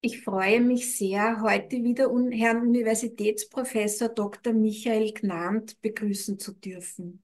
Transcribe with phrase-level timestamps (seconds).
[0.00, 4.52] Ich freue mich sehr, heute wieder Herrn Universitätsprofessor Dr.
[4.52, 7.22] Michael Gnant begrüßen zu dürfen.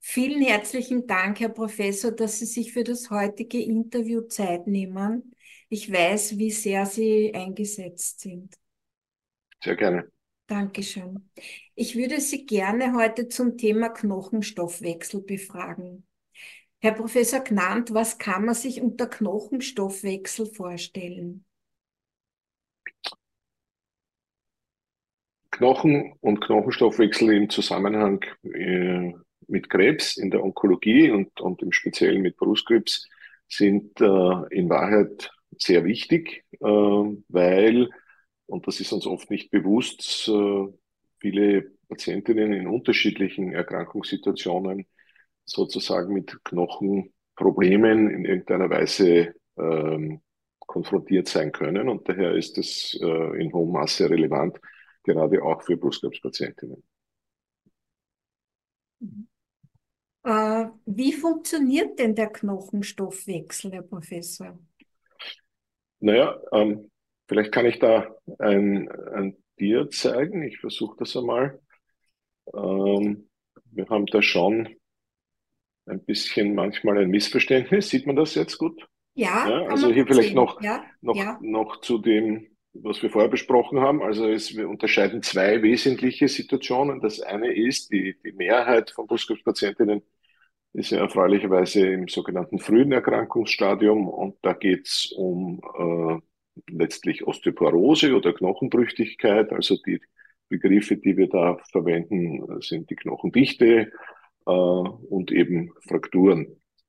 [0.00, 5.34] Vielen herzlichen Dank, Herr Professor, dass Sie sich für das heutige Interview Zeit nehmen.
[5.68, 8.54] Ich weiß, wie sehr Sie eingesetzt sind.
[9.62, 10.10] Sehr gerne.
[10.46, 11.30] Dankeschön.
[11.74, 16.06] Ich würde Sie gerne heute zum Thema Knochenstoffwechsel befragen.
[16.80, 21.44] Herr Professor Gnant, was kann man sich unter Knochenstoffwechsel vorstellen?
[25.58, 29.12] Knochen und Knochenstoffwechsel im Zusammenhang äh,
[29.48, 33.08] mit Krebs in der Onkologie und, und im Speziellen mit Brustkrebs
[33.48, 34.04] sind äh,
[34.50, 37.88] in Wahrheit sehr wichtig, äh, weil,
[38.46, 40.66] und das ist uns oft nicht bewusst, äh,
[41.18, 44.86] viele Patientinnen in unterschiedlichen Erkrankungssituationen
[45.44, 50.20] sozusagen mit Knochenproblemen in irgendeiner Weise ähm,
[50.60, 51.88] konfrontiert sein können.
[51.88, 54.60] Und daher ist es äh, in hohem Maße relevant,
[55.08, 56.82] gerade auch für Brustkrebspatientinnen.
[60.22, 64.56] Äh, wie funktioniert denn der Knochenstoffwechsel, Herr Professor?
[66.00, 66.90] Naja, ähm,
[67.26, 70.42] vielleicht kann ich da ein, ein Tier zeigen.
[70.42, 71.60] Ich versuche das einmal.
[72.54, 73.28] Ähm,
[73.72, 74.76] wir haben da schon
[75.86, 77.88] ein bisschen manchmal ein Missverständnis.
[77.88, 78.86] Sieht man das jetzt gut?
[79.14, 80.36] Ja, Ja, also hier vielleicht sehen.
[80.36, 81.38] noch, Ja, noch, ja.
[81.40, 82.46] noch zu dem,
[82.82, 84.02] was wir vorher besprochen haben.
[84.02, 87.00] Also es, wir unterscheiden zwei wesentliche Situationen.
[87.00, 90.02] Das eine ist, die, die Mehrheit von Brustkrebspatientinnen
[90.74, 98.14] ist ja erfreulicherweise im sogenannten frühen Erkrankungsstadium und da geht es um äh, letztlich Osteoporose
[98.14, 99.52] oder Knochenbrüchigkeit.
[99.52, 100.00] Also die
[100.48, 103.92] Begriffe, die wir da verwenden, sind die Knochendichte
[104.46, 106.46] äh, und eben Frakturen.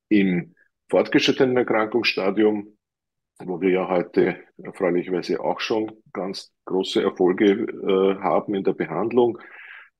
[0.09, 0.55] Im
[0.89, 2.77] fortgeschrittenen Erkrankungsstadium,
[3.45, 9.39] wo wir ja heute erfreulicherweise auch schon ganz große Erfolge äh, haben in der Behandlung,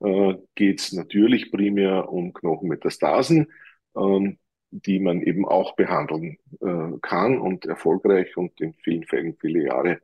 [0.02, 3.52] äh, geht es natürlich primär um Knochenmetastasen,
[3.96, 4.38] ähm,
[4.72, 10.02] die man eben auch behandeln äh, kann und erfolgreich und in vielen Fällen viele Jahre.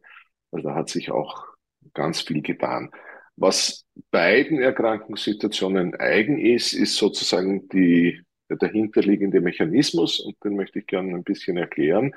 [0.52, 1.46] Also da hat sich auch
[1.94, 2.90] ganz viel getan.
[3.36, 10.88] Was beiden Erkrankungssituationen eigen ist, ist sozusagen die, der dahinterliegende Mechanismus und den möchte ich
[10.88, 12.14] gerne ein bisschen erklären.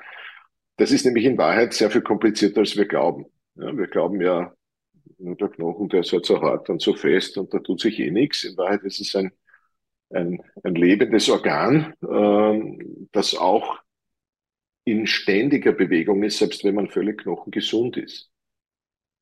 [0.79, 3.25] Das ist nämlich in Wahrheit sehr viel komplizierter, als wir glauben.
[3.55, 4.53] Ja, wir glauben ja,
[5.17, 7.99] nur der Knochen, der ist halt so hart und so fest und da tut sich
[7.99, 8.45] eh nichts.
[8.45, 9.33] In Wahrheit ist es ein,
[10.09, 13.77] ein, ein lebendes Organ, ähm, das auch
[14.85, 18.31] in ständiger Bewegung ist, selbst wenn man völlig knochengesund ist.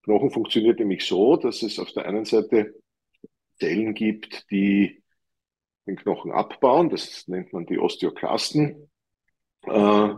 [0.03, 2.75] Knochen funktioniert nämlich so, dass es auf der einen Seite
[3.59, 5.01] Zellen gibt, die
[5.87, 6.91] den Knochen abbauen.
[6.91, 8.91] Das nennt man die Osteoklasten.
[9.63, 10.09] Äh,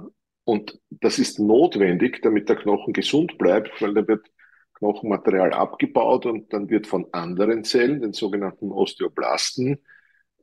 [0.50, 4.32] und das ist notwendig, damit der Knochen gesund bleibt, weil da wird
[4.74, 9.78] Knochenmaterial abgebaut und dann wird von anderen Zellen, den sogenannten Osteoblasten,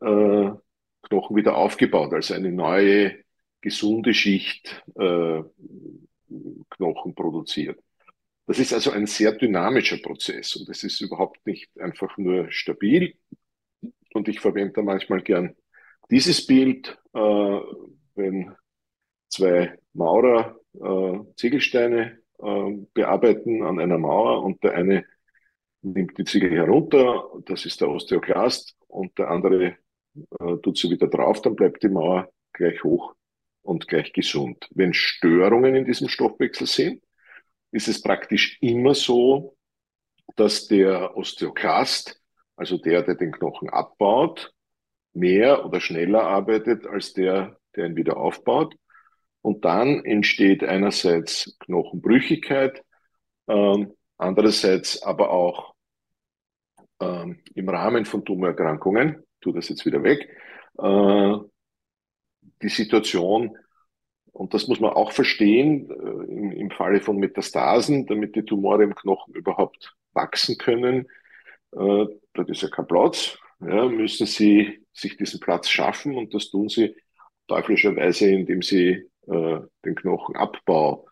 [0.01, 0.51] äh,
[1.03, 3.17] Knochen wieder aufgebaut, also eine neue
[3.61, 5.43] gesunde Schicht äh,
[6.71, 7.81] Knochen produziert.
[8.47, 13.17] Das ist also ein sehr dynamischer Prozess und es ist überhaupt nicht einfach nur stabil.
[14.15, 15.57] Und ich verwende da manchmal gern
[16.11, 17.61] dieses Bild, äh,
[18.15, 18.55] wenn
[19.29, 25.05] zwei Maurer äh, Ziegelsteine äh, bearbeiten an einer Mauer und der eine
[25.83, 29.77] nimmt die Ziegel herunter, das ist der Osteoklast, und der andere
[30.41, 33.15] äh, tut sie wieder drauf, dann bleibt die Mauer gleich hoch
[33.63, 34.69] und gleich gesund.
[34.75, 37.03] Wenn Störungen in diesem Stoffwechsel sind,
[37.73, 39.57] ist es praktisch immer so,
[40.37, 42.21] dass der Osteoklast,
[42.57, 44.53] also der, der den Knochen abbaut,
[45.13, 48.75] mehr oder schneller arbeitet als der, der ihn wieder aufbaut.
[49.47, 52.83] Und dann entsteht einerseits Knochenbrüchigkeit,
[53.47, 55.77] ähm, andererseits aber auch
[56.99, 60.29] ähm, im Rahmen von Tumorerkrankungen, tu das jetzt wieder weg,
[60.79, 61.35] äh,
[62.61, 63.57] die Situation,
[64.33, 68.83] und das muss man auch verstehen, äh, im, im Falle von Metastasen, damit die Tumore
[68.83, 71.07] im Knochen überhaupt wachsen können,
[71.71, 76.51] äh, da ist ja kein Platz, ja, müssen sie sich diesen Platz schaffen und das
[76.51, 76.97] tun sie
[77.47, 81.07] teuflischerweise, indem sie äh, den Knochenabbau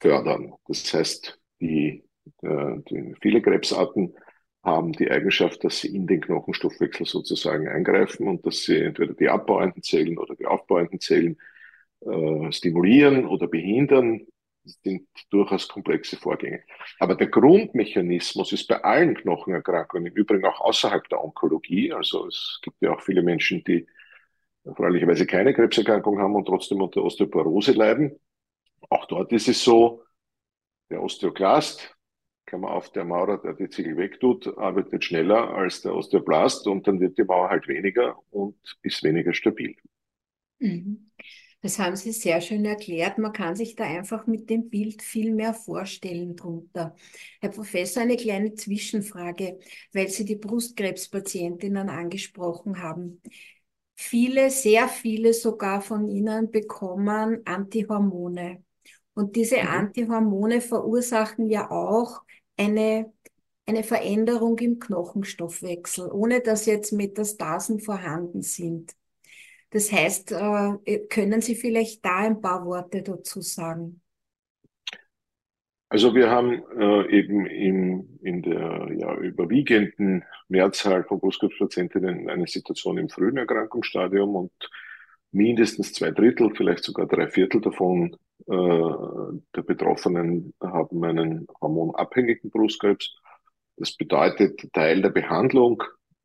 [0.00, 0.54] fördern.
[0.66, 2.04] Das heißt, die,
[2.42, 4.14] äh, die, viele Krebsarten
[4.62, 9.28] haben die Eigenschaft, dass sie in den Knochenstoffwechsel sozusagen eingreifen und dass sie entweder die
[9.28, 11.38] abbauenden Zellen oder die aufbauenden Zellen
[12.00, 14.26] äh, stimulieren oder behindern.
[14.64, 16.62] Das sind durchaus komplexe Vorgänge.
[16.98, 22.58] Aber der Grundmechanismus ist bei allen Knochenerkrankungen, im Übrigen auch außerhalb der Onkologie, also es
[22.62, 23.86] gibt ja auch viele Menschen, die
[24.68, 28.18] erfreulicherweise keine Krebserkrankung haben und trotzdem unter Osteoporose leiden.
[28.88, 30.04] Auch dort ist es so,
[30.90, 31.94] der Osteoklast,
[32.46, 36.98] Klammer auf, der Maurer, der die Ziegel wegtut, arbeitet schneller als der Osteoblast und dann
[37.00, 39.76] wird die Mauer halt weniger und ist weniger stabil.
[40.58, 41.10] Mhm.
[41.60, 43.18] Das haben Sie sehr schön erklärt.
[43.18, 46.94] Man kann sich da einfach mit dem Bild viel mehr vorstellen drunter.
[47.40, 49.58] Herr Professor, eine kleine Zwischenfrage,
[49.92, 53.20] weil Sie die Brustkrebspatientinnen angesprochen haben.
[54.00, 58.62] Viele, sehr viele sogar von ihnen bekommen Antihormone.
[59.12, 59.68] Und diese mhm.
[59.68, 62.22] Antihormone verursachen ja auch
[62.56, 63.12] eine,
[63.66, 68.94] eine Veränderung im Knochenstoffwechsel, ohne dass jetzt Metastasen vorhanden sind.
[69.70, 74.00] Das heißt, äh, können Sie vielleicht da ein paar Worte dazu sagen?
[75.90, 82.98] Also wir haben äh, eben in, in der ja, überwiegenden Mehrzahl von Brustkrebspatientinnen eine Situation
[82.98, 84.52] im frühen Erkrankungsstadium und
[85.32, 93.16] mindestens zwei Drittel, vielleicht sogar drei Viertel davon äh, der Betroffenen haben einen hormonabhängigen Brustkrebs.
[93.76, 95.82] Das bedeutet, Teil der Behandlung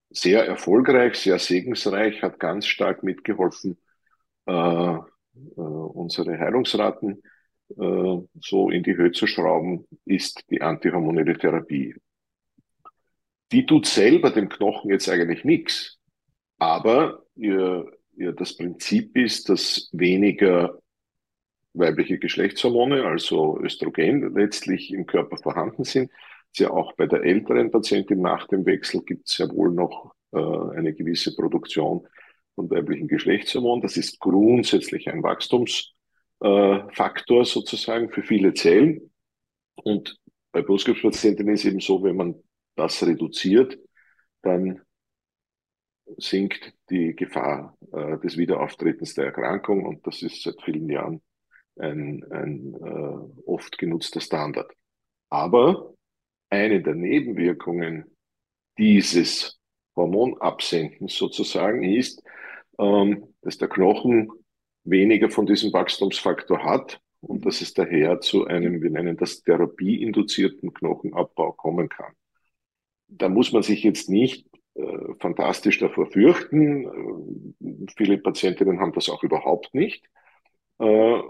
[0.10, 3.78] sehr erfolgreich, sehr segensreich, hat ganz stark mitgeholfen,
[4.46, 5.00] äh, äh,
[5.56, 7.24] unsere Heilungsraten
[7.70, 11.96] äh, so in die Höhe zu schrauben, ist die antihormonelle Therapie.
[13.52, 16.00] Die tut selber dem Knochen jetzt eigentlich nichts,
[16.58, 20.80] aber ihr, ihr das Prinzip ist, dass weniger
[21.74, 26.12] weibliche Geschlechtshormone, also Östrogen, letztlich im Körper vorhanden sind.
[26.56, 30.38] Ja auch bei der älteren Patientin nach dem Wechsel gibt es ja wohl noch äh,
[30.38, 32.08] eine gewisse Produktion
[32.54, 33.82] von weiblichen Geschlechtshormonen.
[33.82, 36.03] Das ist grundsätzlich ein Wachstumsfaktor
[36.44, 39.12] äh, sozusagen für viele Zellen.
[39.76, 40.18] Und
[40.52, 42.36] bei Brustkrebspatienten ist eben so, wenn man
[42.76, 43.80] das reduziert,
[44.42, 44.82] dann
[46.18, 51.22] sinkt die Gefahr äh, des Wiederauftretens der Erkrankung und das ist seit vielen Jahren
[51.80, 54.72] ein, ein äh, oft genutzter Standard.
[55.30, 55.94] Aber
[56.50, 58.06] eine der Nebenwirkungen
[58.78, 59.60] dieses
[59.96, 62.22] Hormonabsenkens sozusagen ist,
[62.78, 64.30] ähm, dass der Knochen
[64.84, 70.74] weniger von diesem Wachstumsfaktor hat und dass es daher zu einem, wir nennen das therapieinduzierten
[70.74, 72.14] Knochenabbau kommen kann.
[73.08, 77.48] Da muss man sich jetzt nicht äh, fantastisch davor fürchten.
[77.60, 80.06] Äh, viele Patientinnen haben das auch überhaupt nicht.
[80.80, 81.22] Äh,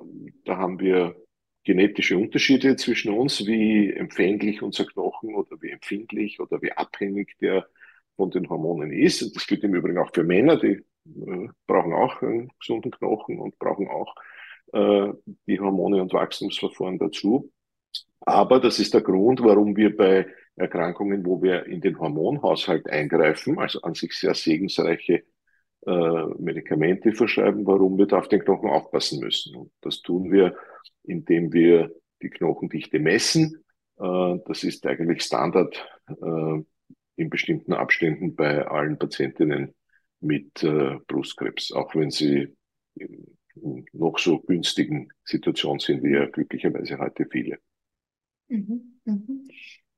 [0.46, 1.16] da haben wir
[1.64, 7.68] genetische Unterschiede zwischen uns, wie empfänglich unser Knochen oder wie empfindlich oder wie abhängig der
[8.16, 9.22] von den Hormonen ist.
[9.24, 13.40] Und das gilt im Übrigen auch für Männer, die äh, brauchen auch einen gesunden Knochen
[13.40, 14.16] und brauchen auch
[14.74, 15.14] äh,
[15.48, 17.52] die Hormone und Wachstumsverfahren dazu.
[18.22, 23.60] Aber das ist der Grund, warum wir bei Erkrankungen, wo wir in den Hormonhaushalt eingreifen,
[23.60, 25.24] also an sich sehr segensreiche
[25.86, 29.56] äh, Medikamente verschreiben, warum wir da auf den Knochen aufpassen müssen.
[29.56, 30.56] Und das tun wir,
[31.04, 31.92] indem wir
[32.22, 33.64] die Knochendichte messen.
[34.00, 36.62] Äh, das ist eigentlich Standard äh,
[37.16, 39.74] in bestimmten Abständen bei allen Patientinnen
[40.24, 42.56] mit äh, Brustkrebs, auch wenn sie
[42.96, 47.60] in, noch so günstigen Situationen sind, wie ja glücklicherweise heute viele.
[48.48, 49.48] Mhm, mhm.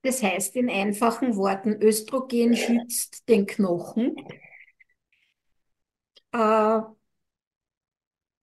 [0.01, 4.15] Das heißt in einfachen Worten, Östrogen schützt den Knochen
[6.35, 6.81] äh,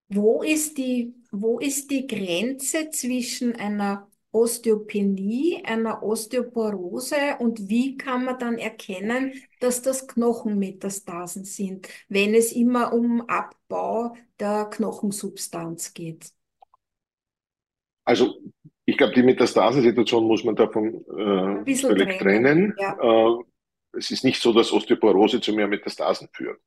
[0.08, 8.24] wo ist die, wo ist die Grenze zwischen einer Osteopenie, einer Osteoporose und wie kann
[8.24, 16.30] man dann erkennen, dass das Knochenmetastasen sind, wenn es immer um Abbau der Knochensubstanz geht?
[18.04, 18.38] Also
[18.84, 21.04] ich glaube, die Metastasensituation muss man davon
[21.66, 22.72] äh, völlig trennen.
[22.72, 22.74] trennen.
[22.78, 22.96] Ja.
[23.00, 23.42] Äh,
[23.94, 26.58] es ist nicht so, dass Osteoporose zu mehr Metastasen führt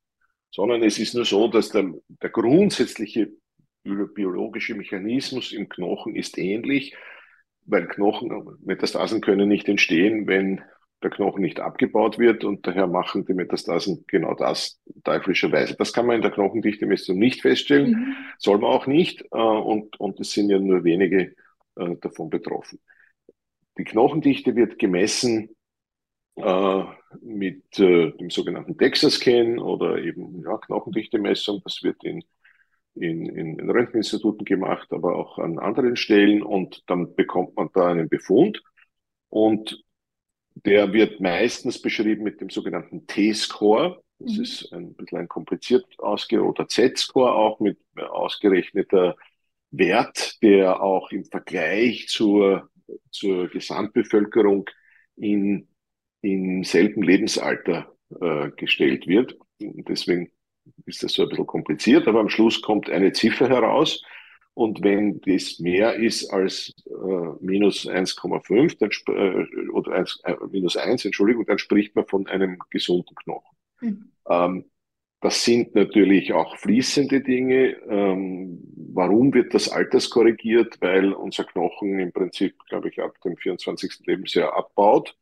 [0.55, 3.29] sondern es ist nur so, dass der, der grundsätzliche
[3.83, 6.95] biologische Mechanismus im Knochen ist ähnlich,
[7.65, 10.61] weil Knochen, Metastasen können nicht entstehen, wenn
[11.03, 15.75] der Knochen nicht abgebaut wird und daher machen die Metastasen genau das teuflischerweise.
[15.75, 18.15] Das kann man in der Knochendichte-Messung nicht feststellen, mhm.
[18.39, 21.35] soll man auch nicht äh, und, und es sind ja nur wenige
[21.75, 22.79] äh, davon betroffen.
[23.77, 25.49] Die Knochendichte wird gemessen
[26.37, 26.83] äh,
[27.21, 31.61] mit äh, dem sogenannten DEXA-Scan oder eben ja, Knochendichte-Messung.
[31.63, 32.23] Das wird in,
[32.95, 38.09] in, in Röntgeninstituten gemacht, aber auch an anderen Stellen und dann bekommt man da einen
[38.09, 38.63] Befund
[39.29, 39.83] und
[40.55, 44.01] der wird meistens beschrieben mit dem sogenannten T-Score.
[44.19, 44.43] Das mhm.
[44.43, 49.17] ist ein bisschen ein kompliziert ausge- oder Z-Score auch mit ausgerechneter
[49.71, 52.69] Wert, der auch im Vergleich zur,
[53.11, 54.69] zur Gesamtbevölkerung
[55.17, 55.67] in
[56.25, 59.37] im selben Lebensalter äh, gestellt wird.
[59.59, 60.31] Deswegen
[60.85, 64.03] ist das so ein bisschen kompliziert, aber am Schluss kommt eine Ziffer heraus
[64.53, 66.91] Und wenn das mehr ist als äh,
[67.41, 72.59] minus 1,5 dann, äh, oder 1, äh, minus 1, Entschuldigung, dann spricht man von einem
[72.69, 73.57] gesunden Knochen.
[73.81, 74.11] Mhm.
[74.29, 74.65] Ähm,
[75.21, 77.77] das sind natürlich auch fließende Dinge.
[77.89, 78.59] Ähm,
[78.93, 80.81] warum wird das alterskorrigiert?
[80.81, 84.05] Weil unser Knochen im Prinzip, glaube ich, ab dem 24.
[84.05, 85.17] Lebensjahr abbaut.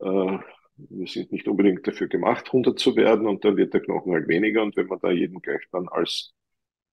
[0.00, 0.38] Äh,
[0.76, 4.28] wir sind nicht unbedingt dafür gemacht, 100 zu werden und dann wird der Knochen halt
[4.28, 4.62] weniger.
[4.62, 6.34] Und wenn man da jeden gleich dann als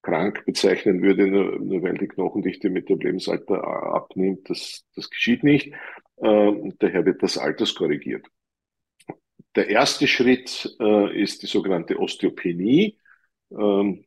[0.01, 4.50] krank bezeichnen würde, nur, weil die Knochendichte mit dem Lebensalter abnimmt.
[4.50, 5.73] Das, das geschieht nicht.
[6.21, 8.25] Ähm, daher wird das alterskorrigiert.
[9.55, 12.97] Der erste Schritt äh, ist die sogenannte Osteopenie.
[13.51, 14.05] Ähm,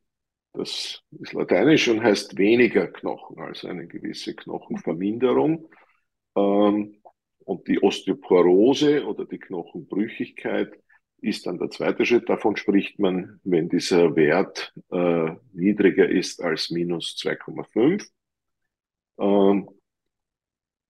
[0.52, 5.68] das ist lateinisch und heißt weniger Knochen, also eine gewisse Knochenverminderung.
[6.36, 6.96] Ähm,
[7.44, 10.72] und die Osteoporose oder die Knochenbrüchigkeit
[11.24, 12.28] ist dann der zweite Schritt.
[12.28, 18.06] Davon spricht man, wenn dieser Wert äh, niedriger ist als minus 2,5.
[19.18, 19.68] Ähm,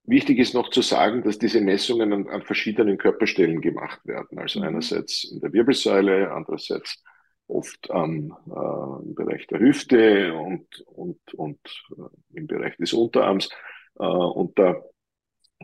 [0.05, 4.39] wichtig ist noch zu sagen, dass diese Messungen an, an, verschiedenen Körperstellen gemacht werden.
[4.39, 4.67] Also mhm.
[4.67, 7.03] einerseits in der Wirbelsäule, andererseits
[7.47, 11.59] oft ähm, äh, im Bereich der Hüfte und, und, und
[11.97, 13.51] äh, im Bereich des Unterarms.
[13.99, 14.83] Äh, und da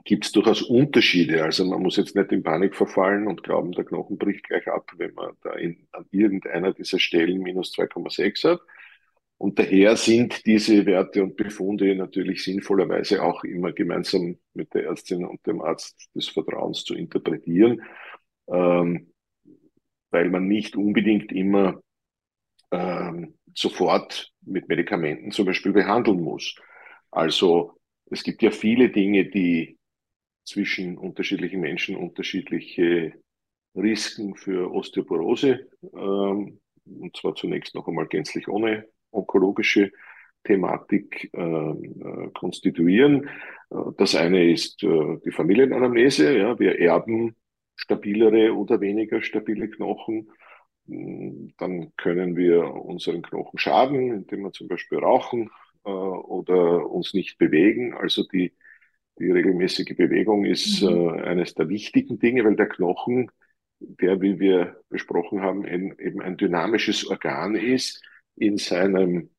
[0.05, 1.43] gibt es durchaus Unterschiede.
[1.43, 4.91] Also man muss jetzt nicht in Panik verfallen und glauben, der Knochen bricht gleich ab,
[4.97, 8.61] wenn man da in, an irgendeiner dieser Stellen minus 2,6 hat.
[9.39, 15.25] Und daher sind diese Werte und Befunde natürlich sinnvollerweise auch immer gemeinsam mit der Ärztin
[15.25, 17.83] und dem Arzt des Vertrauens zu interpretieren,
[18.49, 19.13] ähm,
[20.11, 21.81] weil man nicht unbedingt immer
[22.71, 26.55] ähm, sofort mit Medikamenten zum Beispiel behandeln muss.
[27.11, 27.81] Also
[28.11, 29.79] es gibt ja viele Dinge, die
[30.51, 33.15] zwischen unterschiedlichen Menschen unterschiedliche
[33.75, 39.93] Risiken für Osteoporose, ähm, und zwar zunächst noch einmal gänzlich ohne onkologische
[40.45, 43.29] Thematik ähm, äh, konstituieren.
[43.71, 46.37] Äh, das eine ist äh, die Familienanamnese.
[46.37, 47.37] Ja, wir erben
[47.77, 50.31] stabilere oder weniger stabile Knochen.
[50.87, 55.51] Mm, dann können wir unseren Knochen schaden, indem wir zum Beispiel rauchen
[55.85, 57.95] äh, oder uns nicht bewegen.
[57.95, 58.53] Also die
[59.21, 60.89] die regelmäßige Bewegung ist mhm.
[60.89, 63.31] äh, eines der wichtigen Dinge, weil der Knochen,
[63.79, 68.03] der, wie wir besprochen haben, ein, eben ein dynamisches Organ ist,
[68.37, 69.31] in seinem,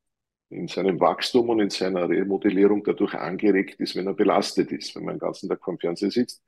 [0.49, 4.95] in seinem Wachstum und in seiner Remodellierung dadurch angeregt ist, wenn er belastet ist.
[4.95, 6.43] Wenn man den ganzen Tag vom Fernseher sitzt,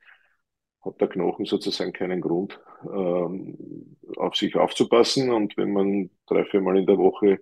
[0.82, 5.30] hat der Knochen sozusagen keinen Grund, ähm, auf sich aufzupassen.
[5.30, 7.40] Und wenn man drei, vier Mal in der Woche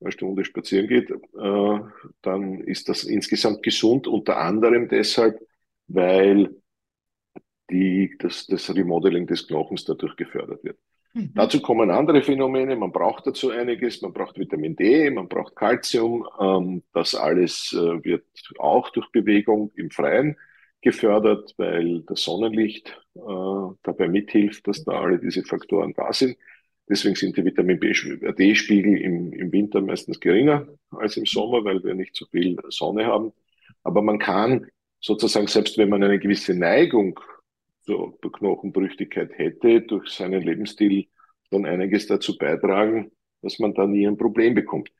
[0.00, 1.80] eine Stunde spazieren geht, äh,
[2.22, 5.40] dann ist das insgesamt gesund, unter anderem deshalb,
[5.88, 6.54] weil
[7.70, 10.78] die, das, das Remodeling des Knochens dadurch gefördert wird.
[11.14, 11.32] Mhm.
[11.34, 12.76] Dazu kommen andere Phänomene.
[12.76, 14.00] Man braucht dazu einiges.
[14.02, 16.26] Man braucht Vitamin D, man braucht Calcium.
[16.40, 18.24] Ähm, das alles äh, wird
[18.58, 20.36] auch durch Bewegung im Freien
[20.80, 23.20] gefördert, weil das Sonnenlicht äh,
[23.82, 26.36] dabei mithilft, dass da alle diese Faktoren da sind.
[26.88, 31.94] Deswegen sind die Vitamin D-Spiegel im, im Winter meistens geringer als im Sommer, weil wir
[31.94, 33.32] nicht so viel Sonne haben.
[33.82, 34.66] Aber man kann
[35.00, 37.20] sozusagen, selbst wenn man eine gewisse Neigung
[37.82, 41.06] zur Knochenbrüchigkeit hätte, durch seinen Lebensstil
[41.50, 43.10] schon einiges dazu beitragen,
[43.42, 44.90] dass man da nie ein Problem bekommt.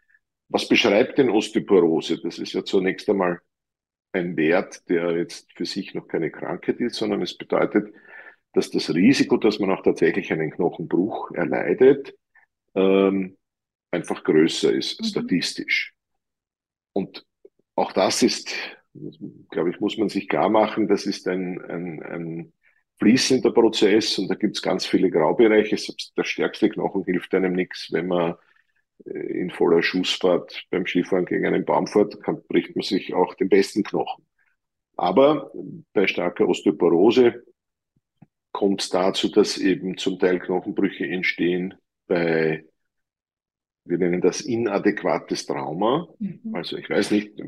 [0.49, 2.21] Was beschreibt denn Osteoporose?
[2.23, 3.40] Das ist ja zunächst einmal
[4.12, 7.92] ein Wert, der jetzt für sich noch keine Krankheit ist, sondern es bedeutet,
[8.52, 12.14] dass das Risiko, dass man auch tatsächlich einen Knochenbruch erleidet,
[12.75, 13.37] ähm,
[13.90, 15.05] einfach größer ist, mhm.
[15.05, 15.95] statistisch.
[16.93, 17.25] Und
[17.75, 18.55] auch das ist,
[19.50, 22.52] glaube ich, muss man sich klar machen, das ist ein, ein, ein
[22.99, 25.76] fließender Prozess und da gibt es ganz viele Graubereiche.
[25.76, 28.35] Selbst der stärkste Knochen hilft einem nichts, wenn man
[29.05, 33.35] äh, in voller Schussfahrt beim Skifahren gegen einen Baum fährt, kann, bricht man sich auch
[33.35, 34.25] den besten Knochen.
[34.97, 35.52] Aber
[35.93, 37.45] bei starker Osteoporose
[38.59, 41.75] kommt es dazu, dass eben zum Teil Knochenbrüche entstehen
[42.09, 42.65] bei,
[43.85, 46.09] wir nennen das inadäquates Trauma.
[46.19, 46.41] Mhm.
[46.55, 47.38] Also ich weiß nicht,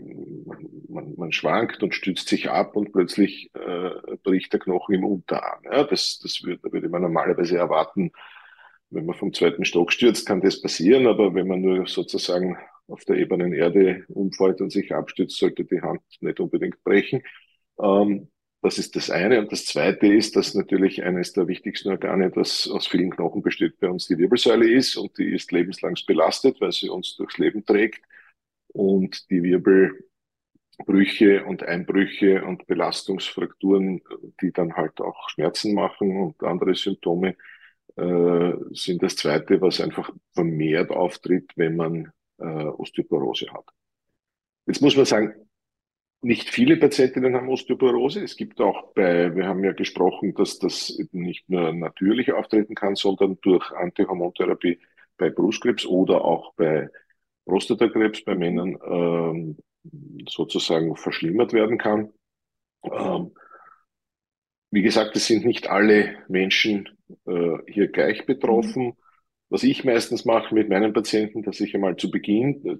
[0.89, 3.91] man, man, schwankt und stützt sich ab und plötzlich äh,
[4.23, 5.65] bricht der Knochen im Unterarm.
[5.65, 8.13] Ja, das, das würde, würde man normalerweise erwarten,
[8.91, 13.05] wenn man vom zweiten Stock stürzt, kann das passieren, aber wenn man nur sozusagen auf
[13.05, 17.23] der ebenen Erde umfällt und sich abstützt, sollte die Hand nicht unbedingt brechen.
[17.83, 18.29] Ähm,
[18.63, 19.39] das ist das eine.
[19.41, 23.81] Und das zweite ist, dass natürlich eines der wichtigsten Organe, das aus vielen Knochen besteht,
[23.81, 24.97] bei uns die Wirbelsäule ist.
[24.97, 28.03] Und die ist lebenslang belastet, weil sie uns durchs Leben trägt.
[28.69, 34.03] Und die Wirbelbrüche und Einbrüche und Belastungsfrakturen,
[34.43, 37.37] die dann halt auch Schmerzen machen und andere Symptome,
[37.97, 43.67] äh, sind das zweite, was einfach vermehrt auftritt, wenn man äh, Osteoporose hat.
[44.67, 45.35] Jetzt muss man sagen,
[46.23, 48.23] nicht viele Patientinnen haben Osteoporose.
[48.23, 52.95] Es gibt auch bei, wir haben ja gesprochen, dass das nicht nur natürlich auftreten kann,
[52.95, 54.79] sondern durch Antihormontherapie
[55.17, 56.91] bei Brustkrebs oder auch bei
[57.47, 59.57] Prostatakrebs bei Männern ähm,
[60.29, 62.13] sozusagen verschlimmert werden kann.
[62.85, 63.33] Ähm,
[64.71, 66.89] wie gesagt, es sind nicht alle Menschen
[67.27, 68.97] äh, hier gleich betroffen.
[69.51, 72.75] Was ich meistens mache mit meinen Patienten, dass ich einmal zu Beginn der,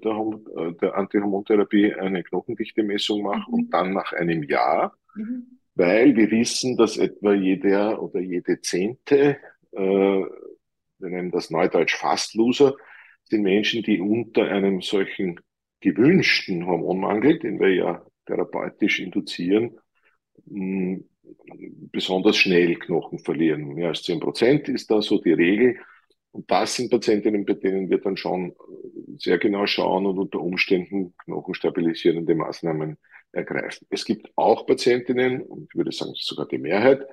[0.55, 3.53] äh, der Antihormontherapie eine Knochendichte-Messung mache mhm.
[3.53, 5.59] und dann nach einem Jahr, mhm.
[5.75, 9.37] weil wir wissen, dass etwa jeder oder jede Zehnte,
[9.73, 12.77] äh, wir nennen das Neudeutsch Fast-Loser,
[13.25, 15.41] sind Menschen, die unter einem solchen
[15.81, 19.77] gewünschten Hormonmangel, den wir ja therapeutisch induzieren,
[21.91, 23.73] besonders schnell Knochen verlieren.
[23.73, 25.77] Mehr als zehn Prozent ist da so die Regel.
[26.31, 28.55] Und das sind Patientinnen, bei denen wir dann schon
[29.17, 32.97] sehr genau schauen und unter Umständen knochenstabilisierende Maßnahmen
[33.33, 33.87] ergreifen.
[33.89, 37.05] Es gibt auch Patientinnen, und ich würde sagen, sogar die Mehrheit,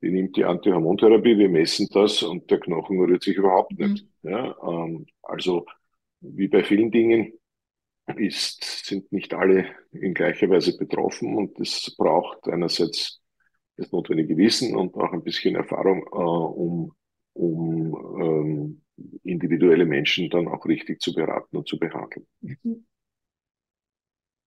[0.00, 4.06] die nimmt die Antihormontherapie, wir messen das und der Knochen rührt sich überhaupt nicht.
[4.22, 4.30] Mhm.
[4.30, 5.66] Ja, ähm, also
[6.20, 7.32] wie bei vielen Dingen
[8.16, 13.20] ist, sind nicht alle in gleicher Weise betroffen und es braucht einerseits
[13.76, 16.92] das notwendige Wissen und auch ein bisschen Erfahrung, äh, um
[17.38, 18.82] um ähm,
[19.22, 22.26] individuelle Menschen dann auch richtig zu beraten und zu behandeln.
[22.40, 22.86] Mhm.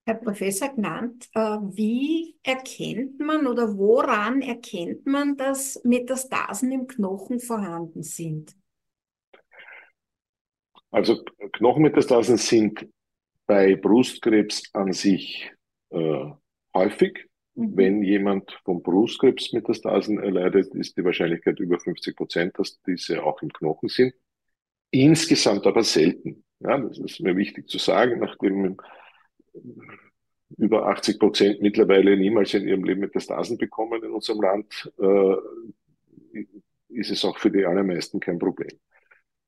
[0.06, 7.40] Herr Professor Gnant, äh, wie erkennt man oder woran erkennt man, dass Metastasen im Knochen
[7.40, 8.56] vorhanden sind?
[10.90, 12.90] Also Knochenmetastasen sind
[13.46, 15.52] bei Brustkrebs an sich
[15.92, 16.26] äh,
[16.74, 17.31] häufig.
[17.62, 17.78] Mhm.
[17.78, 23.54] Wenn jemand von Brustkrebsmetastasen erleidet, ist die Wahrscheinlichkeit über 50 Prozent, dass diese auch im
[23.54, 24.14] Knochen sind.
[24.90, 26.44] Insgesamt aber selten.
[26.60, 28.78] Ja, das ist mir wichtig zu sagen, nachdem
[30.58, 35.36] über 80 Prozent mittlerweile niemals in ihrem Leben Metastasen bekommen in unserem Land, äh,
[36.90, 38.78] ist es auch für die allermeisten kein Problem.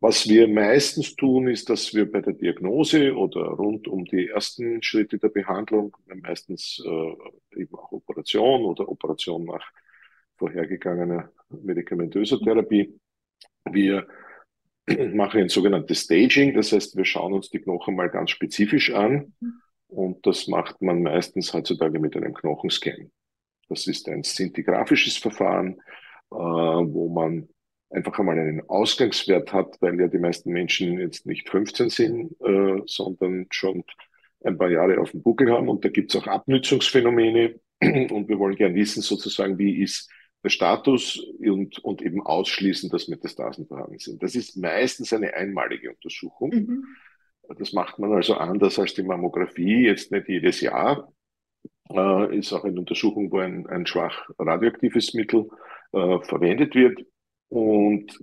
[0.04, 4.84] Was wir meistens tun, ist, dass wir bei der Diagnose oder rund um die ersten
[4.84, 9.66] Schritte der Behandlung, meistens äh, eben auch Operation oder Operation nach
[10.36, 13.00] vorhergegangener medikamentöser Therapie,
[13.72, 14.06] wir
[15.13, 19.34] machen ein sogenanntes Staging, das heißt, wir schauen uns die Knochen mal ganz spezifisch an
[19.88, 23.10] und das macht man meistens heutzutage mit einem Knochenscan.
[23.70, 25.80] Das ist ein szintigraphisches Verfahren,
[26.30, 27.48] äh, wo man
[27.93, 32.82] einfach einmal einen Ausgangswert hat, weil ja die meisten Menschen jetzt nicht 15 sind, äh,
[32.86, 33.84] sondern schon
[34.43, 35.69] ein paar Jahre auf dem Buckel haben.
[35.69, 37.60] Und da gibt es auch Abnützungsphänomene.
[37.82, 40.10] Und wir wollen gern wissen, sozusagen, wie ist
[40.43, 44.21] der Status und, und eben ausschließen, dass Metastasen vorhanden sind.
[44.21, 46.49] Das ist meistens eine einmalige Untersuchung.
[46.49, 46.86] Mhm.
[47.58, 51.13] Das macht man also anders als die Mammographie, jetzt nicht jedes Jahr.
[51.89, 55.49] Äh, ist auch eine Untersuchung, wo ein, ein schwach radioaktives Mittel
[55.93, 57.06] äh, verwendet wird.
[57.54, 58.20] Und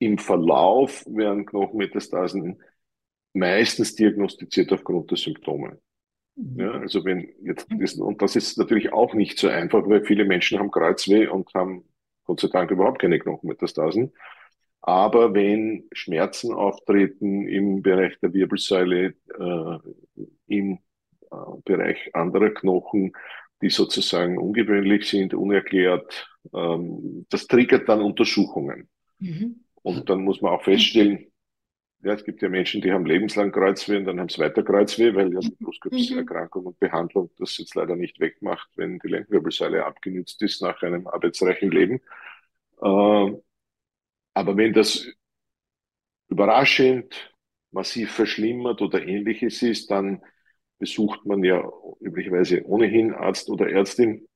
[0.00, 2.60] im Verlauf werden Knochenmetastasen
[3.34, 5.78] meistens diagnostiziert aufgrund der Symptome.
[6.34, 6.58] Mhm.
[6.58, 10.58] Ja, also wenn jetzt, und das ist natürlich auch nicht so einfach, weil viele Menschen
[10.58, 11.84] haben Kreuzweh und haben
[12.24, 14.12] Gott sei Dank überhaupt keine Knochenmetastasen.
[14.80, 19.78] Aber wenn Schmerzen auftreten im Bereich der Wirbelsäule, äh,
[20.48, 20.78] im
[21.30, 23.12] äh, Bereich anderer Knochen,
[23.62, 26.28] die sozusagen ungewöhnlich sind, unerklärt.
[26.52, 28.88] Ähm, das triggert dann Untersuchungen.
[29.18, 29.64] Mhm.
[29.82, 31.32] Und dann muss man auch feststellen,
[32.04, 35.14] ja, es gibt ja Menschen, die haben lebenslang Kreuzweh und dann haben sie weiter Kreuzweh,
[35.14, 40.42] weil ja die Brustkrebserkrankung und Behandlung das jetzt leider nicht wegmacht, wenn die Lendenwirbelsäule abgenützt
[40.42, 42.00] ist nach einem arbeitsreichen Leben.
[42.82, 43.32] Äh,
[44.34, 45.06] aber wenn das
[46.28, 47.32] überraschend
[47.70, 50.22] massiv verschlimmert oder ähnliches ist, dann
[50.78, 51.62] besucht man ja
[52.00, 54.26] üblicherweise ohnehin Arzt oder Ärztin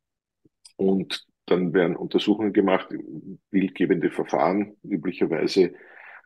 [0.77, 2.89] und dann werden Untersuchungen gemacht,
[3.51, 5.75] bildgebende Verfahren, üblicherweise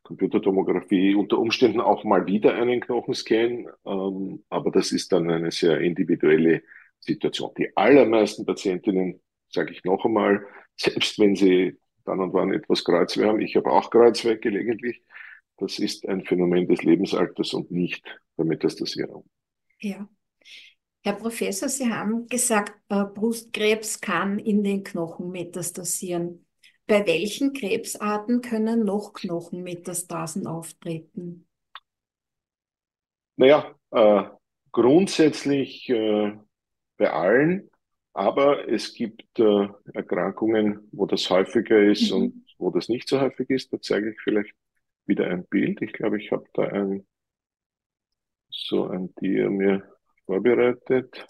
[0.03, 5.81] Computertomographie, unter Umständen auch mal wieder einen Knochenscan, ähm, aber das ist dann eine sehr
[5.81, 6.63] individuelle
[7.01, 7.53] Situation.
[7.59, 13.27] Die allermeisten Patientinnen, sage ich noch einmal, selbst wenn sie dann und wann etwas Kreuzweh
[13.27, 15.03] haben, ich habe auch Kreuzweh gelegentlich,
[15.59, 18.03] das ist ein Phänomen des Lebensalters und nicht
[18.39, 19.29] der Metastasierung.
[19.81, 20.09] Ja.
[21.03, 26.47] Herr Professor, Sie haben gesagt, äh, Brustkrebs kann in den Knochen metastasieren.
[26.87, 31.47] Bei welchen Krebsarten können noch Knochenmetastasen auftreten?
[33.37, 34.25] Naja, äh,
[34.73, 36.37] grundsätzlich äh,
[36.99, 37.71] bei allen,
[38.13, 42.17] aber es gibt äh, Erkrankungen, wo das häufiger ist mhm.
[42.17, 43.73] und wo das nicht so häufig ist.
[43.73, 44.55] Da zeige ich vielleicht
[45.07, 45.81] wieder ein Bild.
[45.81, 47.07] Ich glaube, ich habe da ein
[48.51, 50.00] so ein Tier mir
[50.31, 51.27] vorbereitet.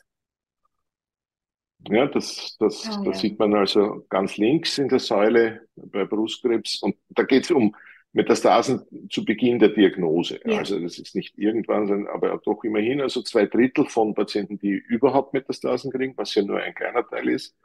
[1.88, 3.14] Ja, das, das, Ah, das ja.
[3.14, 6.82] sieht man also ganz links in der Säule bei Brustkrebs.
[6.82, 7.74] Und da geht es um
[8.12, 10.40] Metastasen zu Beginn der Diagnose.
[10.44, 10.58] Ja.
[10.58, 13.00] Also das ist nicht irgendwann, sondern aber doch immerhin.
[13.00, 17.30] Also zwei Drittel von Patienten, die überhaupt Metastasen kriegen, was ja nur ein kleiner Teil
[17.30, 17.56] ist,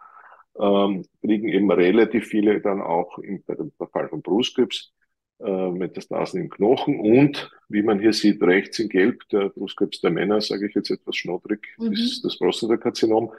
[0.57, 4.93] ähm, kriegen eben relativ viele dann auch im, bei dem Fall von Brustkrebs
[5.39, 10.11] äh, Metastasen im Knochen und wie man hier sieht, rechts in Gelb, der Brustkrebs der
[10.11, 11.93] Männer, sage ich jetzt etwas schnoddrig, Mhm.
[11.93, 13.31] ist das Prostatakarzinom.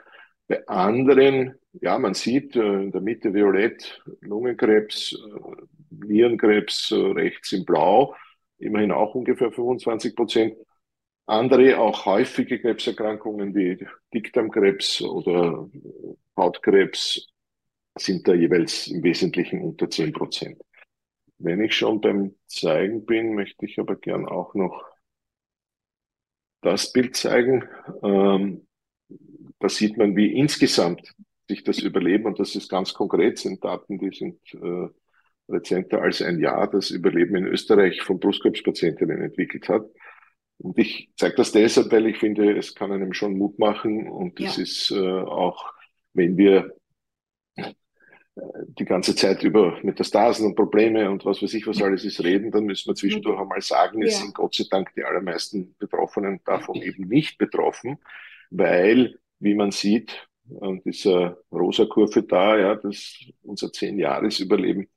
[0.48, 7.52] Bei anderen, ja, man sieht äh, in der Mitte violett Lungenkrebs, äh, Nierenkrebs äh, rechts
[7.52, 8.14] in Blau,
[8.58, 10.54] immerhin auch ungefähr 25 Prozent.
[11.26, 15.68] Andere auch häufige Krebserkrankungen wie Dickdarmkrebs oder
[16.36, 17.28] Hautkrebs
[17.98, 20.60] sind da jeweils im Wesentlichen unter 10 Prozent.
[21.38, 24.84] Wenn ich schon beim Zeigen bin, möchte ich aber gern auch noch
[26.62, 27.64] das Bild zeigen.
[28.02, 28.66] Ähm,
[29.60, 31.14] da sieht man, wie insgesamt
[31.48, 34.88] sich das Überleben, und das ist ganz konkret, sind Daten, die sind äh,
[35.48, 39.84] rezenter als ein Jahr, das Überleben in Österreich von Brustkrebspatientinnen entwickelt hat.
[40.58, 44.40] Und ich zeige das deshalb, weil ich finde, es kann einem schon Mut machen und
[44.40, 44.62] es Ja.
[44.62, 45.72] ist äh, auch,
[46.14, 46.74] wenn wir
[48.68, 52.50] die ganze Zeit über Metastasen und Probleme und was weiß ich, was alles ist, reden,
[52.50, 54.20] dann müssen wir zwischendurch einmal sagen, es Ja.
[54.20, 57.98] sind Gott sei Dank die allermeisten Betroffenen davon eben nicht betroffen,
[58.50, 60.28] weil, wie man sieht,
[60.60, 64.88] an dieser rosa Kurve da, ja, das, unser Zehn-Jahres-Überleben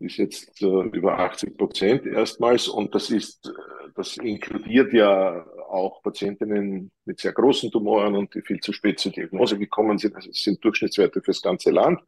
[0.00, 3.50] ist jetzt äh, über 80 Prozent erstmals und das ist, äh,
[3.94, 9.12] das inkludiert ja auch Patientinnen mit sehr großen Tumoren und die viel zu spät zur
[9.12, 10.16] Diagnose gekommen sind.
[10.16, 12.00] Also es sind Durchschnittswerte fürs ganze Land.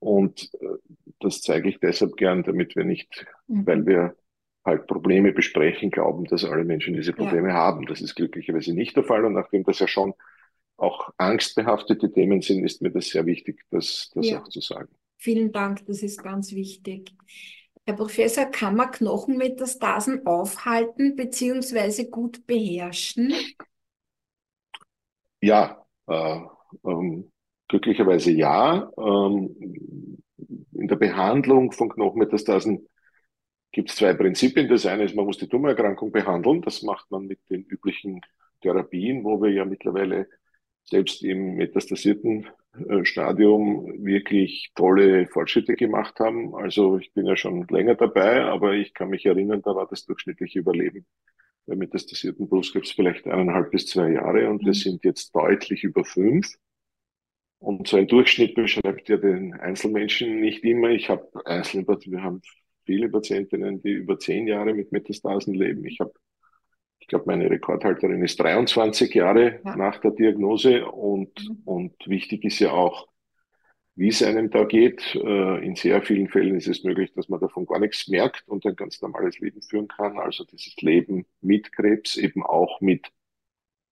[0.00, 0.66] Und äh,
[1.20, 3.66] das zeige ich deshalb gern, damit wir nicht, Mhm.
[3.66, 4.16] weil wir
[4.64, 7.16] halt Probleme besprechen, glauben, dass alle Menschen diese Ja.
[7.16, 7.86] Probleme haben.
[7.86, 9.24] Das ist glücklicherweise nicht der Fall.
[9.24, 10.14] Und nachdem das ja schon
[10.76, 14.40] auch angstbehaftete Themen sind, ist mir das sehr wichtig, das, das Ja.
[14.40, 14.88] auch zu sagen.
[15.18, 17.10] Vielen Dank, das ist ganz wichtig.
[17.86, 22.04] Herr Professor, kann man Knochenmetastasen aufhalten bzw.
[22.10, 23.32] gut beherrschen?
[25.40, 26.40] Ja, äh,
[26.84, 27.32] ähm,
[27.68, 28.90] glücklicherweise ja.
[28.98, 30.18] Ähm,
[30.72, 32.86] in der Behandlung von Knochenmetastasen
[33.72, 34.68] gibt es zwei Prinzipien.
[34.68, 36.62] Das eine ist, man muss die Tumorerkrankung behandeln.
[36.62, 38.20] Das macht man mit den üblichen
[38.62, 40.28] Therapien, wo wir ja mittlerweile
[40.84, 42.46] selbst im metastasierten
[42.88, 46.54] äh, Stadium wirklich tolle Fortschritte gemacht haben.
[46.54, 50.06] Also ich bin ja schon länger dabei, aber ich kann mich erinnern, da war das
[50.06, 51.06] durchschnittliche Überleben
[51.66, 54.74] bei metastasierten Brustkrebs vielleicht eineinhalb bis zwei Jahre und wir Mhm.
[54.74, 56.48] sind jetzt deutlich über fünf.
[57.58, 60.90] Und so ein Durchschnitt beschreibt ja den Einzelmenschen nicht immer.
[60.90, 62.40] Ich habe einzelne, wir haben
[62.86, 65.84] viele Patientinnen, die über zehn Jahre mit Metastasen leben.
[65.84, 66.12] Ich habe,
[67.00, 69.76] ich glaube, meine Rekordhalterin ist 23 Jahre Ja.
[69.76, 71.62] nach der Diagnose und, Mhm.
[71.64, 73.08] und wichtig ist ja auch,
[73.96, 75.14] wie es einem da geht.
[75.16, 78.64] Äh, In sehr vielen Fällen ist es möglich, dass man davon gar nichts merkt und
[78.66, 80.18] ein ganz normales Leben führen kann.
[80.18, 83.08] Also dieses Leben mit Krebs, eben auch mit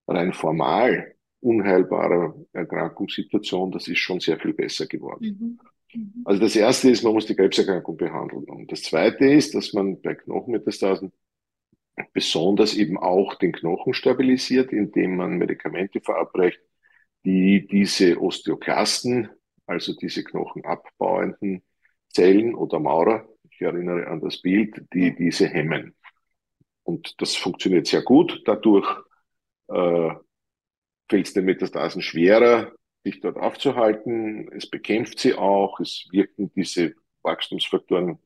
[0.09, 5.59] rein formal unheilbarer Erkrankungssituation, das ist schon sehr viel besser geworden.
[5.93, 6.01] Mhm.
[6.01, 6.23] Mhm.
[6.25, 8.45] Also das erste ist, man muss die Krebserkrankung behandeln.
[8.45, 11.13] Und das zweite ist, dass man bei Knochenmetastasen
[12.13, 16.61] besonders eben auch den Knochen stabilisiert, indem man Medikamente verabreicht,
[17.25, 19.31] die diese Osteoklasten,
[19.67, 21.63] also diese knochenabbauenden
[22.09, 25.95] Zellen oder Maurer, ich erinnere an das Bild, die diese hemmen.
[26.83, 28.43] Und das funktioniert sehr gut.
[28.45, 28.87] Dadurch
[29.69, 30.11] äh,
[31.09, 32.73] fällt es den Metastasen schwerer,
[33.05, 34.51] sich dort aufzuhalten.
[34.53, 35.81] Es bekämpft sie auch.
[35.81, 38.19] Es wirken diese Wachstumsfaktoren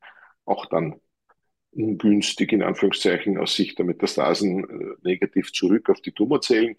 [0.44, 1.00] auch dann
[1.72, 6.76] ungünstig in Anführungszeichen aus Sicht der Metastasen äh, negativ zurück auf die Tumorzellen.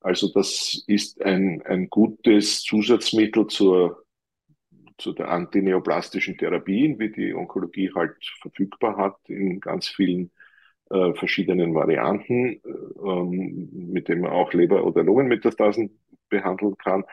[0.00, 4.04] Also das ist ein, ein gutes Zusatzmittel zur,
[4.98, 10.30] zu der antineoplastischen Therapien, wie die Onkologie halt verfügbar hat in ganz vielen
[10.90, 12.60] äh, verschiedenen Varianten,
[13.04, 17.04] ähm, mit denen man auch Leber- oder Lungenmetastasen behandeln kann.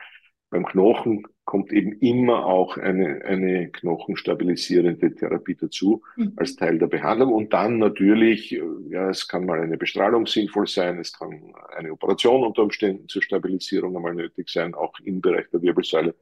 [0.50, 6.32] Beim Knochen kommt eben immer auch eine, eine knochenstabilisierende Therapie dazu Mhm.
[6.36, 7.32] als Teil der Behandlung.
[7.32, 11.92] Und dann natürlich, äh, ja, es kann mal eine Bestrahlung sinnvoll sein, es kann eine
[11.92, 16.14] Operation unter Umständen zur Stabilisierung einmal nötig sein, auch im Bereich der Wirbelsäule.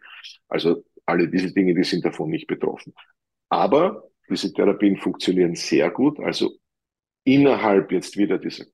[0.48, 2.94] Also alle diese Dinge, die sind davon nicht betroffen.
[3.48, 6.20] Aber diese Therapien funktionieren sehr gut.
[6.20, 6.52] Also
[7.24, 8.64] innerhalb jetzt wieder dieser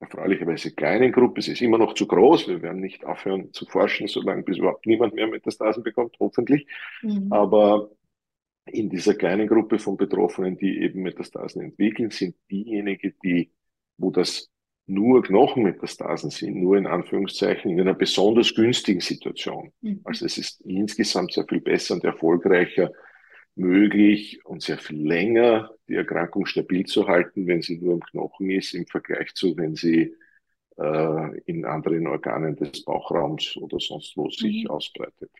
[0.00, 4.06] erfreulicherweise kleinen Gruppe, es ist immer noch zu groß, wir werden nicht aufhören zu forschen,
[4.06, 6.66] solange bis überhaupt niemand mehr Metastasen bekommt, hoffentlich.
[7.02, 7.32] Mhm.
[7.32, 7.90] Aber
[8.66, 13.50] in dieser kleinen Gruppe von Betroffenen, die eben Metastasen entwickeln, sind diejenigen, die,
[13.96, 14.50] wo das
[14.86, 19.72] nur Knochenmetastasen sind, nur in Anführungszeichen in einer besonders günstigen Situation.
[19.80, 20.00] Mhm.
[20.04, 22.90] Also es ist insgesamt sehr viel besser und erfolgreicher
[23.58, 28.50] möglich und sehr viel länger die Erkrankung stabil zu halten, wenn sie nur im Knochen
[28.50, 30.14] ist, im Vergleich zu, wenn sie
[30.76, 34.70] äh, in anderen Organen des Bauchraums oder sonst wo sich mhm.
[34.70, 35.30] ausbreitet.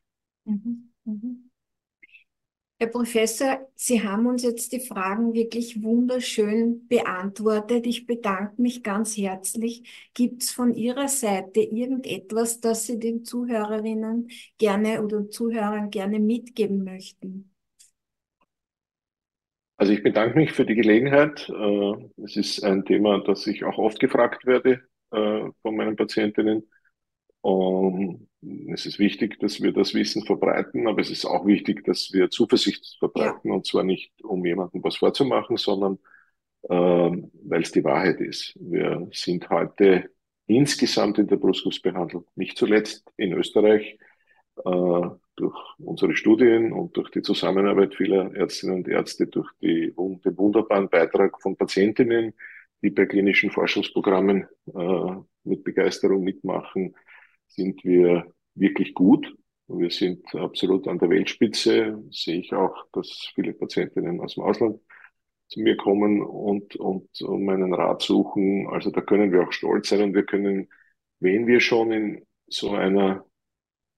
[0.44, 0.90] Mhm.
[1.04, 1.50] Mhm.
[2.80, 7.88] Herr Professor, Sie haben uns jetzt die Fragen wirklich wunderschön beantwortet.
[7.88, 10.10] Ich bedanke mich ganz herzlich.
[10.14, 16.84] Gibt es von Ihrer Seite irgendetwas, das Sie den Zuhörerinnen gerne oder Zuhörern gerne mitgeben
[16.84, 17.50] möchten?
[19.78, 21.48] Also ich bedanke mich für die Gelegenheit.
[21.48, 26.68] Äh, es ist ein Thema, das ich auch oft gefragt werde äh, von meinen Patientinnen.
[27.40, 28.28] Und
[28.72, 32.28] es ist wichtig, dass wir das Wissen verbreiten, aber es ist auch wichtig, dass wir
[32.28, 33.54] Zuversicht verbreiten, ja.
[33.54, 35.98] und zwar nicht, um jemandem was vorzumachen, sondern
[36.62, 38.54] äh, weil es die Wahrheit ist.
[38.60, 40.10] Wir sind heute
[40.46, 43.96] insgesamt in der Brustkrebsbehandlung, nicht zuletzt in Österreich,
[44.64, 45.08] äh,
[45.38, 50.88] durch unsere Studien und durch die Zusammenarbeit vieler Ärztinnen und Ärzte, durch die, den wunderbaren
[50.88, 52.34] Beitrag von Patientinnen,
[52.82, 56.94] die bei klinischen Forschungsprogrammen äh, mit Begeisterung mitmachen,
[57.46, 59.32] sind wir wirklich gut.
[59.68, 62.02] Wir sind absolut an der Weltspitze.
[62.10, 64.80] Sehe ich auch, dass viele Patientinnen aus dem Ausland
[65.48, 68.68] zu mir kommen und, und um meinen Rat suchen.
[68.68, 70.68] Also da können wir auch stolz sein und wir können,
[71.20, 73.24] wenn wir schon in so einer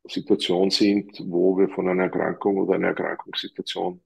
[0.04, 4.00] Situation sind, wo wir von einer Erkrankung oder einer Erkrankungssituation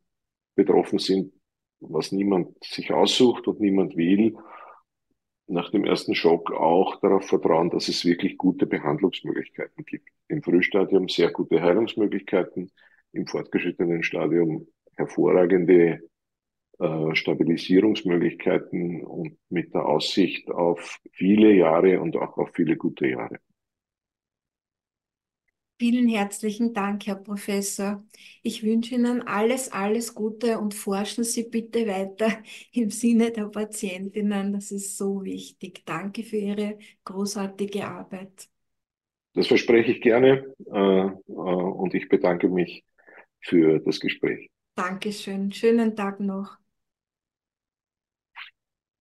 [0.54, 1.32] betroffen sind,
[1.80, 4.36] was niemand sich aussucht und niemand will,
[5.46, 10.08] nach dem ersten Schock auch darauf vertrauen, dass es wirklich gute Behandlungsmöglichkeiten gibt.
[10.28, 12.72] Im Frühstadium sehr gute Heilungsmöglichkeiten,
[13.12, 16.00] im fortgeschrittenen Stadium hervorragende
[16.78, 23.38] äh, Stabilisierungsmöglichkeiten und mit der Aussicht auf viele Jahre und auch auf viele gute Jahre.
[25.78, 28.04] Vielen herzlichen Dank, Herr Professor.
[28.42, 32.28] Ich wünsche Ihnen alles, alles Gute und forschen Sie bitte weiter
[32.72, 34.52] im Sinne der Patientinnen.
[34.52, 35.82] Das ist so wichtig.
[35.84, 38.48] Danke für Ihre großartige Arbeit.
[39.34, 42.84] Das verspreche ich gerne äh, äh, und ich bedanke mich
[43.40, 44.48] für das Gespräch.
[44.76, 45.50] Dankeschön.
[45.52, 46.58] Schönen Tag noch.